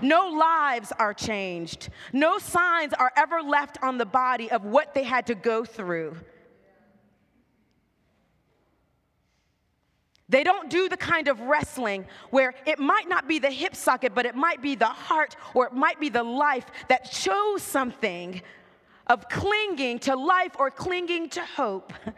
No 0.00 0.28
lives 0.28 0.92
are 0.98 1.12
changed. 1.12 1.88
No 2.12 2.38
signs 2.38 2.92
are 2.92 3.10
ever 3.16 3.42
left 3.42 3.78
on 3.82 3.98
the 3.98 4.06
body 4.06 4.48
of 4.52 4.64
what 4.64 4.94
they 4.94 5.02
had 5.02 5.26
to 5.26 5.34
go 5.34 5.64
through. 5.64 6.16
They 10.28 10.42
don't 10.42 10.68
do 10.68 10.88
the 10.88 10.96
kind 10.96 11.28
of 11.28 11.40
wrestling 11.40 12.06
where 12.30 12.54
it 12.66 12.78
might 12.78 13.08
not 13.08 13.28
be 13.28 13.38
the 13.38 13.50
hip 13.50 13.76
socket, 13.76 14.14
but 14.14 14.26
it 14.26 14.34
might 14.34 14.60
be 14.60 14.74
the 14.74 14.86
heart 14.86 15.36
or 15.54 15.66
it 15.66 15.72
might 15.72 16.00
be 16.00 16.08
the 16.08 16.24
life 16.24 16.66
that 16.88 17.12
shows 17.12 17.62
something 17.62 18.42
of 19.06 19.28
clinging 19.28 20.00
to 20.00 20.16
life 20.16 20.52
or 20.58 20.70
clinging 20.70 21.28
to 21.30 21.42
hope. 21.42 21.92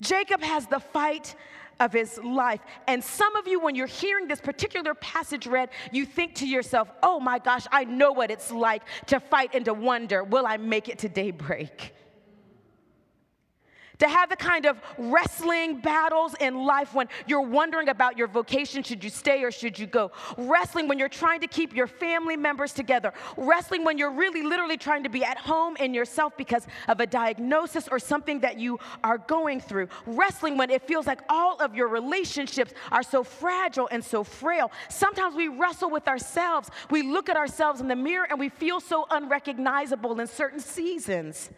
Jacob 0.00 0.42
has 0.42 0.66
the 0.66 0.80
fight 0.80 1.34
of 1.78 1.94
his 1.94 2.18
life. 2.22 2.60
And 2.86 3.02
some 3.02 3.34
of 3.36 3.48
you, 3.48 3.58
when 3.58 3.74
you're 3.74 3.86
hearing 3.86 4.28
this 4.28 4.40
particular 4.40 4.94
passage 4.94 5.46
read, 5.46 5.70
you 5.92 6.04
think 6.04 6.34
to 6.36 6.46
yourself, 6.46 6.90
oh 7.02 7.18
my 7.18 7.38
gosh, 7.38 7.66
I 7.72 7.84
know 7.84 8.12
what 8.12 8.30
it's 8.30 8.50
like 8.50 8.82
to 9.06 9.18
fight 9.18 9.54
and 9.54 9.64
to 9.64 9.72
wonder, 9.72 10.22
will 10.22 10.46
I 10.46 10.58
make 10.58 10.90
it 10.90 10.98
to 11.00 11.08
daybreak? 11.08 11.94
To 14.00 14.08
have 14.08 14.28
the 14.28 14.36
kind 14.36 14.66
of 14.66 14.80
wrestling 14.98 15.80
battles 15.80 16.34
in 16.40 16.64
life 16.64 16.94
when 16.94 17.08
you're 17.26 17.40
wondering 17.40 17.88
about 17.88 18.18
your 18.18 18.26
vocation 18.26 18.82
should 18.82 19.04
you 19.04 19.10
stay 19.10 19.42
or 19.44 19.50
should 19.50 19.78
you 19.78 19.86
go? 19.86 20.10
Wrestling 20.36 20.88
when 20.88 20.98
you're 20.98 21.08
trying 21.08 21.40
to 21.40 21.46
keep 21.46 21.74
your 21.74 21.86
family 21.86 22.36
members 22.36 22.72
together. 22.72 23.12
Wrestling 23.36 23.84
when 23.84 23.98
you're 23.98 24.10
really 24.10 24.42
literally 24.42 24.76
trying 24.76 25.02
to 25.02 25.08
be 25.08 25.22
at 25.22 25.38
home 25.38 25.76
in 25.76 25.94
yourself 25.94 26.36
because 26.36 26.66
of 26.88 27.00
a 27.00 27.06
diagnosis 27.06 27.88
or 27.88 27.98
something 27.98 28.40
that 28.40 28.58
you 28.58 28.78
are 29.04 29.18
going 29.18 29.60
through. 29.60 29.88
Wrestling 30.06 30.56
when 30.56 30.70
it 30.70 30.82
feels 30.82 31.06
like 31.06 31.20
all 31.28 31.60
of 31.60 31.74
your 31.74 31.88
relationships 31.88 32.72
are 32.90 33.02
so 33.02 33.22
fragile 33.22 33.88
and 33.92 34.04
so 34.04 34.24
frail. 34.24 34.72
Sometimes 34.88 35.34
we 35.34 35.48
wrestle 35.48 35.90
with 35.90 36.08
ourselves. 36.08 36.70
We 36.90 37.02
look 37.02 37.28
at 37.28 37.36
ourselves 37.36 37.80
in 37.80 37.88
the 37.88 37.96
mirror 37.96 38.26
and 38.28 38.38
we 38.38 38.48
feel 38.48 38.80
so 38.80 39.06
unrecognizable 39.10 40.18
in 40.18 40.26
certain 40.26 40.60
seasons. 40.60 41.50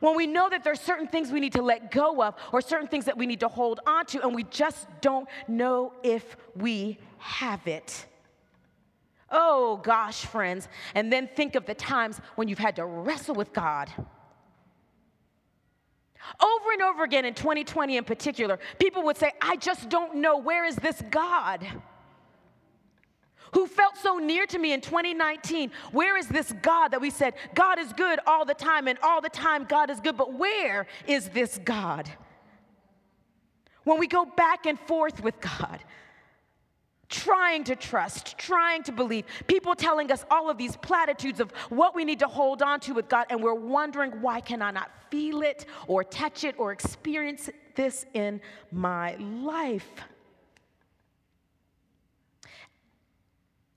When 0.00 0.16
we 0.16 0.26
know 0.26 0.48
that 0.48 0.64
there's 0.64 0.80
certain 0.80 1.06
things 1.06 1.30
we 1.30 1.40
need 1.40 1.52
to 1.52 1.62
let 1.62 1.90
go 1.90 2.22
of 2.22 2.34
or 2.52 2.60
certain 2.60 2.88
things 2.88 3.04
that 3.04 3.16
we 3.16 3.26
need 3.26 3.40
to 3.40 3.48
hold 3.48 3.80
on 3.86 4.06
to, 4.06 4.22
and 4.22 4.34
we 4.34 4.44
just 4.44 4.86
don't 5.00 5.28
know 5.48 5.92
if 6.02 6.36
we 6.56 6.98
have 7.18 7.66
it. 7.66 8.06
Oh 9.30 9.78
gosh, 9.82 10.26
friends. 10.26 10.68
And 10.94 11.12
then 11.12 11.28
think 11.34 11.54
of 11.54 11.66
the 11.66 11.74
times 11.74 12.20
when 12.36 12.48
you've 12.48 12.58
had 12.58 12.76
to 12.76 12.84
wrestle 12.84 13.34
with 13.34 13.52
God. 13.52 13.90
Over 16.40 16.72
and 16.72 16.82
over 16.82 17.04
again 17.04 17.24
in 17.24 17.34
2020 17.34 17.96
in 17.96 18.04
particular, 18.04 18.58
people 18.78 19.02
would 19.02 19.16
say, 19.16 19.32
I 19.42 19.56
just 19.56 19.88
don't 19.88 20.16
know. 20.16 20.38
Where 20.38 20.64
is 20.64 20.76
this 20.76 21.02
God? 21.10 21.66
Who 23.52 23.66
felt 23.66 23.96
so 23.96 24.18
near 24.18 24.46
to 24.46 24.58
me 24.58 24.72
in 24.72 24.80
2019. 24.80 25.70
Where 25.92 26.16
is 26.16 26.28
this 26.28 26.52
God 26.62 26.88
that 26.88 27.00
we 27.00 27.10
said, 27.10 27.34
God 27.54 27.78
is 27.78 27.92
good 27.92 28.18
all 28.26 28.44
the 28.44 28.54
time, 28.54 28.88
and 28.88 28.98
all 29.02 29.20
the 29.20 29.28
time 29.28 29.64
God 29.64 29.90
is 29.90 30.00
good, 30.00 30.16
but 30.16 30.34
where 30.34 30.86
is 31.06 31.28
this 31.28 31.58
God? 31.64 32.10
When 33.84 33.98
we 33.98 34.06
go 34.06 34.24
back 34.24 34.66
and 34.66 34.78
forth 34.80 35.22
with 35.22 35.40
God, 35.40 35.84
trying 37.08 37.64
to 37.64 37.76
trust, 37.76 38.36
trying 38.38 38.82
to 38.82 38.92
believe, 38.92 39.24
people 39.46 39.74
telling 39.74 40.10
us 40.10 40.24
all 40.30 40.50
of 40.50 40.58
these 40.58 40.76
platitudes 40.76 41.38
of 41.38 41.50
what 41.68 41.94
we 41.94 42.04
need 42.04 42.18
to 42.18 42.26
hold 42.26 42.62
on 42.62 42.80
to 42.80 42.92
with 42.92 43.08
God, 43.08 43.26
and 43.30 43.42
we're 43.42 43.54
wondering, 43.54 44.10
why 44.20 44.40
can 44.40 44.62
I 44.62 44.70
not 44.70 44.90
feel 45.10 45.42
it 45.42 45.66
or 45.86 46.02
touch 46.02 46.44
it 46.44 46.54
or 46.58 46.72
experience 46.72 47.50
this 47.76 48.06
in 48.14 48.40
my 48.72 49.16
life? 49.16 49.88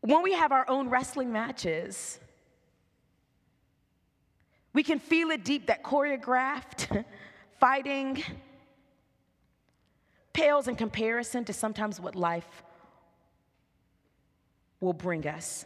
When 0.07 0.23
we 0.23 0.31
have 0.31 0.53
our 0.53 0.67
own 0.69 0.89
wrestling 0.89 1.33
matches, 1.33 2.17
we 4.71 4.81
can 4.81 4.99
feel 4.99 5.31
it 5.31 5.43
deep 5.43 5.67
that 5.67 5.83
choreographed 5.83 7.03
fighting 7.59 8.23
pales 10.31 10.69
in 10.69 10.77
comparison 10.77 11.43
to 11.43 11.51
sometimes 11.51 11.99
what 11.99 12.15
life 12.15 12.63
will 14.79 14.93
bring 14.93 15.27
us. 15.27 15.65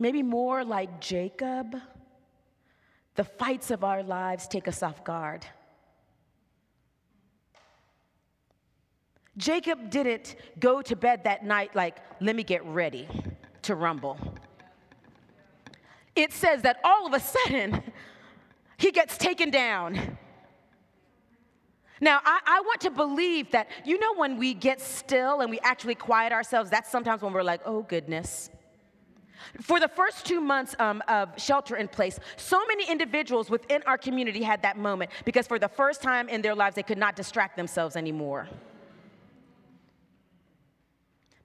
Maybe 0.00 0.24
more 0.24 0.64
like 0.64 1.00
Jacob, 1.00 1.76
the 3.14 3.22
fights 3.22 3.70
of 3.70 3.84
our 3.84 4.02
lives 4.02 4.48
take 4.48 4.66
us 4.66 4.82
off 4.82 5.04
guard. 5.04 5.46
Jacob 9.36 9.90
didn't 9.90 10.36
go 10.58 10.82
to 10.82 10.94
bed 10.94 11.24
that 11.24 11.44
night 11.44 11.74
like, 11.74 11.96
let 12.20 12.36
me 12.36 12.42
get 12.42 12.64
ready 12.66 13.08
to 13.62 13.74
rumble. 13.74 14.18
It 16.14 16.32
says 16.32 16.62
that 16.62 16.78
all 16.84 17.06
of 17.06 17.14
a 17.14 17.20
sudden, 17.20 17.82
he 18.76 18.90
gets 18.90 19.16
taken 19.16 19.50
down. 19.50 20.18
Now, 22.00 22.20
I, 22.24 22.40
I, 22.44 22.60
want 22.62 22.80
to 22.82 22.90
believe 22.90 23.52
that, 23.52 23.68
you 23.84 23.98
know, 23.98 24.14
when 24.16 24.36
we 24.36 24.54
get 24.54 24.80
still 24.80 25.40
and 25.40 25.50
we 25.50 25.60
actually 25.60 25.94
quiet 25.94 26.32
ourselves, 26.32 26.68
that's 26.68 26.90
sometimes 26.90 27.22
when 27.22 27.32
we're 27.32 27.44
like, 27.44 27.60
oh 27.64 27.82
goodness. 27.82 28.50
For 29.60 29.78
the 29.80 29.88
first 29.88 30.26
two 30.26 30.40
months 30.40 30.74
um, 30.78 31.02
of 31.08 31.30
shelter 31.40 31.76
in 31.76 31.88
place, 31.88 32.18
so 32.36 32.60
many 32.66 32.90
individuals 32.90 33.50
within 33.50 33.82
our 33.86 33.96
community 33.96 34.42
had 34.42 34.62
that 34.62 34.76
moment 34.76 35.10
because 35.24 35.46
for 35.46 35.58
the 35.58 35.68
first 35.68 36.02
time 36.02 36.28
in 36.28 36.42
their 36.42 36.54
lives, 36.54 36.74
they 36.74 36.82
could 36.82 36.98
not 36.98 37.16
distract 37.16 37.56
themselves 37.56 37.96
anymore. 37.96 38.48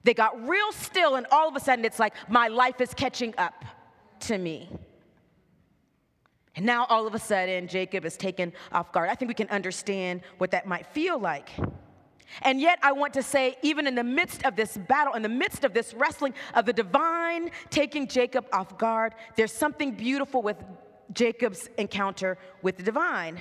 They 0.07 0.13
got 0.13 0.47
real 0.47 0.71
still, 0.71 1.15
and 1.15 1.27
all 1.33 1.49
of 1.49 1.57
a 1.57 1.59
sudden 1.59 1.83
it's 1.83 1.99
like, 1.99 2.13
my 2.29 2.47
life 2.47 2.79
is 2.79 2.93
catching 2.93 3.33
up 3.37 3.65
to 4.21 4.37
me. 4.37 4.69
And 6.55 6.65
now 6.65 6.85
all 6.85 7.05
of 7.05 7.13
a 7.13 7.19
sudden, 7.19 7.67
Jacob 7.67 8.05
is 8.05 8.15
taken 8.15 8.53
off 8.71 8.93
guard. 8.93 9.09
I 9.09 9.15
think 9.15 9.27
we 9.27 9.35
can 9.35 9.49
understand 9.49 10.21
what 10.37 10.51
that 10.51 10.65
might 10.65 10.87
feel 10.93 11.19
like. 11.19 11.49
And 12.43 12.61
yet, 12.61 12.79
I 12.83 12.93
want 12.93 13.15
to 13.15 13.21
say, 13.21 13.57
even 13.63 13.85
in 13.85 13.95
the 13.95 14.03
midst 14.05 14.45
of 14.45 14.55
this 14.55 14.77
battle, 14.77 15.13
in 15.13 15.23
the 15.23 15.27
midst 15.43 15.65
of 15.65 15.73
this 15.73 15.93
wrestling 15.93 16.33
of 16.53 16.65
the 16.65 16.71
divine 16.71 17.51
taking 17.69 18.07
Jacob 18.07 18.45
off 18.53 18.77
guard, 18.77 19.13
there's 19.35 19.51
something 19.51 19.91
beautiful 19.91 20.41
with 20.41 20.55
Jacob's 21.11 21.69
encounter 21.77 22.37
with 22.61 22.77
the 22.77 22.83
divine. 22.83 23.37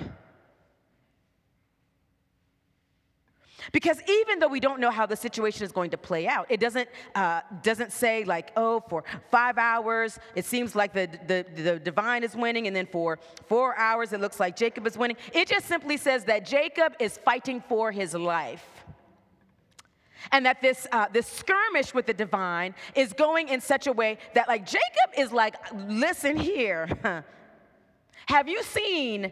Because 3.72 4.00
even 4.08 4.38
though 4.38 4.48
we 4.48 4.60
don't 4.60 4.80
know 4.80 4.90
how 4.90 5.06
the 5.06 5.16
situation 5.16 5.64
is 5.64 5.72
going 5.72 5.90
to 5.90 5.98
play 5.98 6.26
out, 6.26 6.46
it 6.48 6.60
doesn't, 6.60 6.88
uh, 7.14 7.40
doesn't 7.62 7.92
say, 7.92 8.24
like, 8.24 8.52
oh, 8.56 8.82
for 8.88 9.04
five 9.30 9.58
hours, 9.58 10.18
it 10.34 10.44
seems 10.44 10.74
like 10.74 10.92
the, 10.92 11.08
the, 11.26 11.62
the 11.62 11.78
divine 11.78 12.22
is 12.22 12.34
winning, 12.34 12.66
and 12.66 12.74
then 12.74 12.86
for 12.86 13.18
four 13.48 13.76
hours, 13.76 14.12
it 14.12 14.20
looks 14.20 14.40
like 14.40 14.56
Jacob 14.56 14.86
is 14.86 14.96
winning. 14.96 15.16
It 15.32 15.48
just 15.48 15.66
simply 15.66 15.96
says 15.96 16.24
that 16.24 16.46
Jacob 16.46 16.94
is 17.00 17.18
fighting 17.18 17.62
for 17.68 17.92
his 17.92 18.14
life. 18.14 18.64
And 20.32 20.44
that 20.46 20.60
this, 20.60 20.86
uh, 20.90 21.06
this 21.12 21.26
skirmish 21.26 21.94
with 21.94 22.06
the 22.06 22.14
divine 22.14 22.74
is 22.94 23.12
going 23.12 23.48
in 23.48 23.60
such 23.60 23.86
a 23.86 23.92
way 23.92 24.18
that, 24.34 24.48
like, 24.48 24.66
Jacob 24.66 25.10
is 25.16 25.32
like, 25.32 25.54
listen 25.86 26.36
here. 26.36 26.88
have 28.26 28.48
you 28.48 28.62
seen 28.64 29.30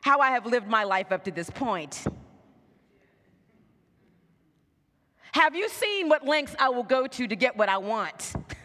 how 0.00 0.18
I 0.20 0.30
have 0.30 0.46
lived 0.46 0.66
my 0.66 0.84
life 0.84 1.12
up 1.12 1.24
to 1.24 1.30
this 1.30 1.50
point? 1.50 2.04
Have 5.38 5.54
you 5.54 5.68
seen 5.68 6.08
what 6.08 6.26
lengths 6.26 6.56
I 6.58 6.68
will 6.70 6.82
go 6.82 7.06
to 7.06 7.28
to 7.28 7.36
get 7.36 7.56
what 7.56 7.68
I 7.68 7.78
want? 7.78 8.32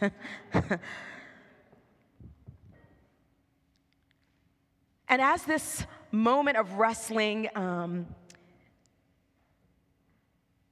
and 5.08 5.20
as 5.22 5.44
this 5.44 5.86
moment 6.10 6.56
of 6.56 6.72
wrestling 6.72 7.48
um, 7.54 8.06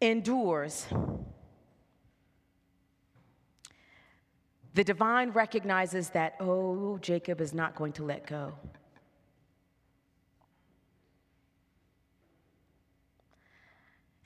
endures, 0.00 0.88
the 4.74 4.82
divine 4.82 5.30
recognizes 5.30 6.10
that, 6.10 6.34
oh, 6.40 6.98
Jacob 7.00 7.40
is 7.40 7.54
not 7.54 7.76
going 7.76 7.92
to 7.92 8.02
let 8.02 8.26
go. 8.26 8.54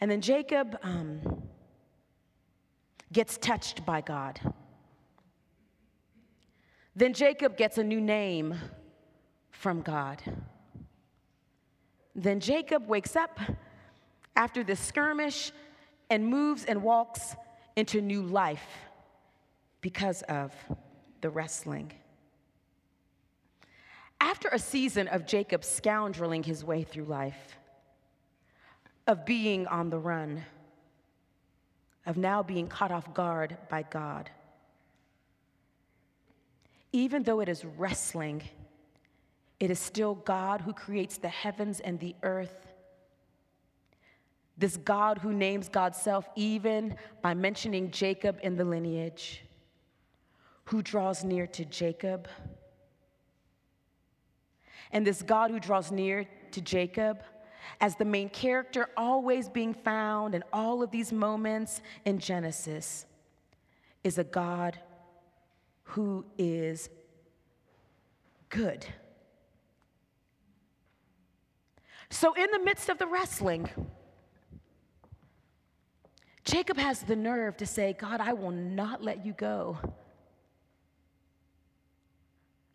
And 0.01 0.11
then 0.11 0.23
Jacob 0.23 0.79
um, 0.83 1.36
gets 3.17 3.39
touched 3.39 3.87
by 3.87 4.03
God. 4.03 4.39
Then 6.95 7.15
Jacob 7.15 7.57
gets 7.57 7.79
a 7.79 7.83
new 7.83 7.99
name 7.99 8.55
from 9.51 9.81
God. 9.81 10.23
Then 12.15 12.41
Jacob 12.41 12.87
wakes 12.87 13.17
up 13.17 13.41
after 14.37 14.63
this 14.63 14.81
skirmish 14.81 15.51
and 16.11 16.27
moves 16.27 16.67
and 16.67 16.83
walks 16.83 17.35
into 17.75 18.03
new 18.03 18.21
life 18.21 18.69
because 19.81 20.21
of 20.29 20.53
the 21.23 21.31
wrestling. 21.31 21.93
After 24.21 24.49
a 24.49 24.59
season 24.59 25.09
of 25.09 25.25
Jacob 25.25 25.63
scoundreling 25.63 26.45
his 26.45 26.63
way 26.63 26.83
through 26.83 27.07
life, 27.07 27.57
of 29.07 29.25
being 29.25 29.67
on 29.69 29.89
the 29.89 29.99
run, 29.99 30.43
of 32.07 32.17
now 32.17 32.43
being 32.43 32.69
caught 32.69 32.93
off 32.93 33.13
guard 33.13 33.57
by 33.69 33.83
God. 33.83 34.31
Even 36.93 37.25
though 37.25 37.41
it 37.41 37.49
is 37.49 37.65
wrestling, 37.65 38.43
it 39.59 39.71
is 39.71 39.79
still 39.79 40.15
God 40.15 40.61
who 40.61 40.73
creates 40.73 41.19
the 41.19 41.29
heavens 41.29 41.81
and 41.81 41.99
the 41.99 42.15
earth. 42.23 42.55
This 44.57 44.77
God 44.77 45.19
who 45.19 45.35
names 45.35 45.69
God's 45.69 45.99
self 45.99 46.27
even 46.37 46.97
by 47.21 47.35
mentioning 47.35 47.91
Jacob 47.91 48.39
in 48.43 48.57
the 48.57 48.65
lineage, 48.65 49.43
who 50.65 50.81
draws 50.81 51.25
near 51.25 51.47
to 51.49 51.65
Jacob. 51.65 52.29
And 54.93 55.07
this 55.07 55.23
God 55.23 55.51
who 55.51 55.61
draws 55.61 55.91
near 55.91 56.27
to 56.53 56.61
Jacob 56.61 57.23
as 57.81 57.97
the 57.97 58.05
main 58.05 58.29
character, 58.29 58.89
always 58.97 59.49
being 59.49 59.75
found 59.75 60.35
in 60.35 60.43
all 60.53 60.83
of 60.83 60.91
these 60.91 61.13
moments 61.13 61.81
in 62.05 62.19
Genesis, 62.19 63.07
is 64.05 64.19
a 64.19 64.25
God 64.25 64.79
who 65.83 66.25
is 66.39 66.89
good. 68.49 68.87
So, 72.11 72.35
in 72.35 72.51
the 72.53 72.61
midst 72.61 72.89
of 72.89 72.99
the 72.99 73.07
wrestling, 73.07 73.69
Jacob 76.45 76.77
has 76.77 77.03
the 77.03 77.17
nerve 77.17 77.57
to 77.57 77.67
say, 77.67 77.93
God, 77.93 78.21
I 78.21 78.33
will 78.33 78.53
not 78.53 79.03
let 79.03 79.27
you 79.27 79.33
go 79.33 79.79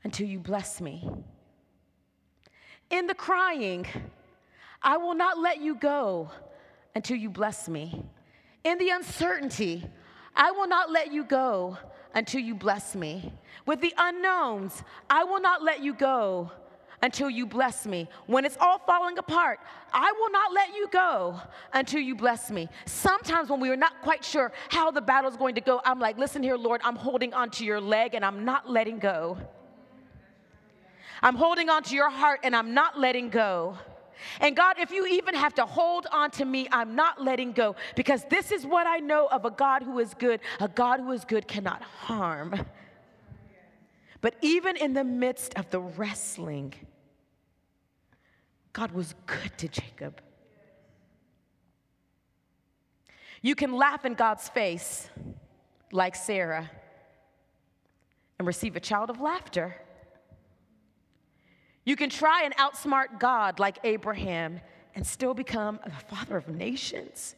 until 0.04 0.28
you 0.28 0.40
bless 0.40 0.82
me. 0.82 1.10
In 2.90 3.08
the 3.08 3.16
crying, 3.16 3.88
I 4.82 4.98
will 4.98 5.16
not 5.16 5.40
let 5.40 5.62
you 5.62 5.76
go 5.76 6.32
until 6.96 7.18
you 7.18 7.30
bless 7.30 7.70
me. 7.70 8.04
In 8.64 8.78
the 8.78 8.90
uncertainty, 8.90 9.86
I 10.36 10.52
will 10.52 10.68
not 10.68 10.92
let 10.92 11.12
you 11.12 11.24
go 11.24 11.78
until 12.14 12.42
you 12.42 12.56
bless 12.56 12.96
me. 12.96 13.34
With 13.66 13.82
the 13.82 13.94
unknowns, 13.98 14.84
I 15.10 15.24
will 15.24 15.42
not 15.42 15.64
let 15.64 15.82
you 15.82 15.94
go 15.94 16.52
until 17.04 17.30
you 17.30 17.46
bless 17.46 17.86
me. 17.86 18.08
When 18.28 18.46
it's 18.46 18.58
all 18.60 18.80
falling 18.80 19.18
apart, 19.18 19.60
I 19.94 20.12
will 20.20 20.32
not 20.32 20.54
let 20.54 20.76
you 20.76 20.88
go 20.92 21.40
until 21.74 22.00
you 22.00 22.16
bless 22.16 22.52
me. 22.52 22.70
Sometimes 22.86 23.50
when 23.50 23.60
we 23.60 23.70
are 23.70 23.76
not 23.76 24.02
quite 24.02 24.24
sure 24.24 24.52
how 24.70 24.92
the 24.92 25.02
battle's 25.02 25.38
going 25.38 25.56
to 25.56 25.62
go, 25.62 25.82
I'm 25.84 26.00
like, 26.00 26.18
listen 26.18 26.44
here, 26.44 26.58
Lord, 26.58 26.82
I'm 26.84 26.96
holding 26.96 27.34
onto 27.34 27.66
your 27.66 27.82
leg 27.82 28.14
and 28.14 28.24
I'm 28.24 28.46
not 28.46 28.70
letting 28.70 29.00
go. 29.00 29.38
I'm 31.24 31.36
holding 31.36 31.70
onto 31.70 31.96
your 31.96 32.10
heart 32.10 32.42
and 32.44 32.56
I'm 32.56 32.74
not 32.74 33.00
letting 33.00 33.30
go. 33.30 33.78
And 34.40 34.56
God, 34.56 34.78
if 34.80 34.92
you 34.92 35.06
even 35.08 35.36
have 35.36 35.54
to 35.56 35.66
hold 35.66 36.08
on 36.12 36.32
to 36.32 36.46
me, 36.46 36.68
I'm 36.72 36.96
not 36.96 37.24
letting 37.24 37.52
go 37.52 37.76
because 37.96 38.24
this 38.30 38.52
is 38.52 38.66
what 38.66 38.88
I 38.88 38.98
know 38.98 39.28
of 39.28 39.46
a 39.46 39.52
God 39.52 39.84
who 39.84 40.00
is 40.00 40.14
good. 40.14 40.40
A 40.60 40.68
God 40.68 41.00
who 41.00 41.12
is 41.12 41.26
good 41.26 41.48
cannot 41.48 41.82
harm. 41.82 42.66
But 44.22 44.36
even 44.42 44.78
in 44.78 44.94
the 44.94 45.04
midst 45.04 45.58
of 45.58 45.70
the 45.72 45.80
wrestling, 45.80 46.74
God 48.74 48.92
was 48.92 49.16
good 49.26 49.58
to 49.58 49.68
Jacob. 49.68 50.22
You 53.42 53.56
can 53.56 53.74
laugh 53.74 54.06
in 54.06 54.14
God's 54.14 54.48
face 54.50 55.10
like 55.92 56.16
Sarah 56.16 56.70
and 58.38 58.48
receive 58.48 58.76
a 58.76 58.80
child 58.80 59.10
of 59.10 59.20
laughter. 59.20 59.76
You 61.84 61.96
can 61.96 62.10
try 62.10 62.44
and 62.44 62.56
outsmart 62.58 63.20
God 63.20 63.60
like 63.60 63.80
Abraham 63.84 64.60
and 64.96 65.06
still 65.06 65.34
become 65.34 65.80
the 65.84 66.16
father 66.16 66.38
of 66.38 66.48
nations. 66.48 67.36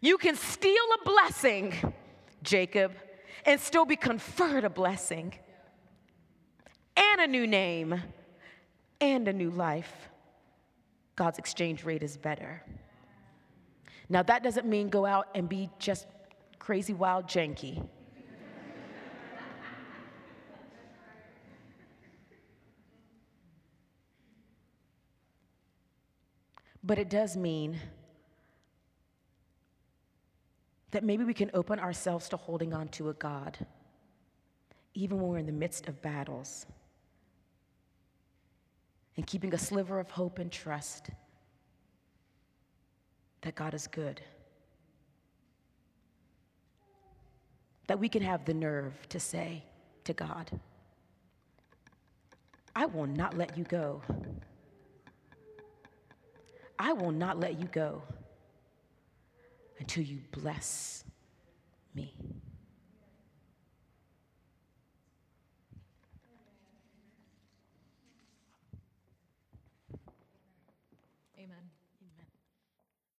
You 0.00 0.18
can 0.18 0.36
steal 0.36 0.84
a 1.00 1.04
blessing, 1.04 1.74
Jacob, 2.42 2.92
and 3.46 3.60
still 3.60 3.84
be 3.84 3.96
conferred 3.96 4.64
a 4.64 4.70
blessing 4.70 5.34
and 6.96 7.20
a 7.20 7.26
new 7.26 7.46
name 7.46 8.00
and 9.00 9.26
a 9.26 9.32
new 9.32 9.50
life. 9.50 9.92
God's 11.16 11.38
exchange 11.38 11.84
rate 11.84 12.02
is 12.02 12.16
better. 12.16 12.62
Now, 14.08 14.22
that 14.24 14.42
doesn't 14.42 14.66
mean 14.66 14.88
go 14.90 15.06
out 15.06 15.28
and 15.34 15.48
be 15.48 15.70
just 15.78 16.06
crazy, 16.58 16.92
wild, 16.92 17.26
janky. 17.26 17.86
But 26.84 26.98
it 26.98 27.08
does 27.08 27.36
mean 27.36 27.80
that 30.90 31.02
maybe 31.02 31.24
we 31.24 31.34
can 31.34 31.50
open 31.54 31.80
ourselves 31.80 32.28
to 32.28 32.36
holding 32.36 32.74
on 32.74 32.88
to 32.88 33.08
a 33.08 33.14
God, 33.14 33.66
even 34.92 35.18
when 35.18 35.28
we're 35.28 35.38
in 35.38 35.46
the 35.46 35.52
midst 35.52 35.88
of 35.88 36.00
battles 36.02 36.66
and 39.16 39.26
keeping 39.26 39.54
a 39.54 39.58
sliver 39.58 39.98
of 39.98 40.10
hope 40.10 40.38
and 40.38 40.52
trust 40.52 41.08
that 43.40 43.54
God 43.54 43.72
is 43.74 43.86
good. 43.86 44.20
That 47.86 47.98
we 47.98 48.08
can 48.08 48.22
have 48.22 48.44
the 48.44 48.54
nerve 48.54 48.94
to 49.08 49.18
say 49.18 49.64
to 50.04 50.12
God, 50.12 50.50
I 52.76 52.86
will 52.86 53.06
not 53.06 53.36
let 53.36 53.56
you 53.56 53.64
go. 53.64 54.02
I 56.78 56.92
will 56.92 57.12
not 57.12 57.40
let 57.40 57.60
you 57.60 57.66
go 57.66 58.02
until 59.78 60.02
you 60.02 60.20
bless 60.32 61.04
me. 61.94 62.14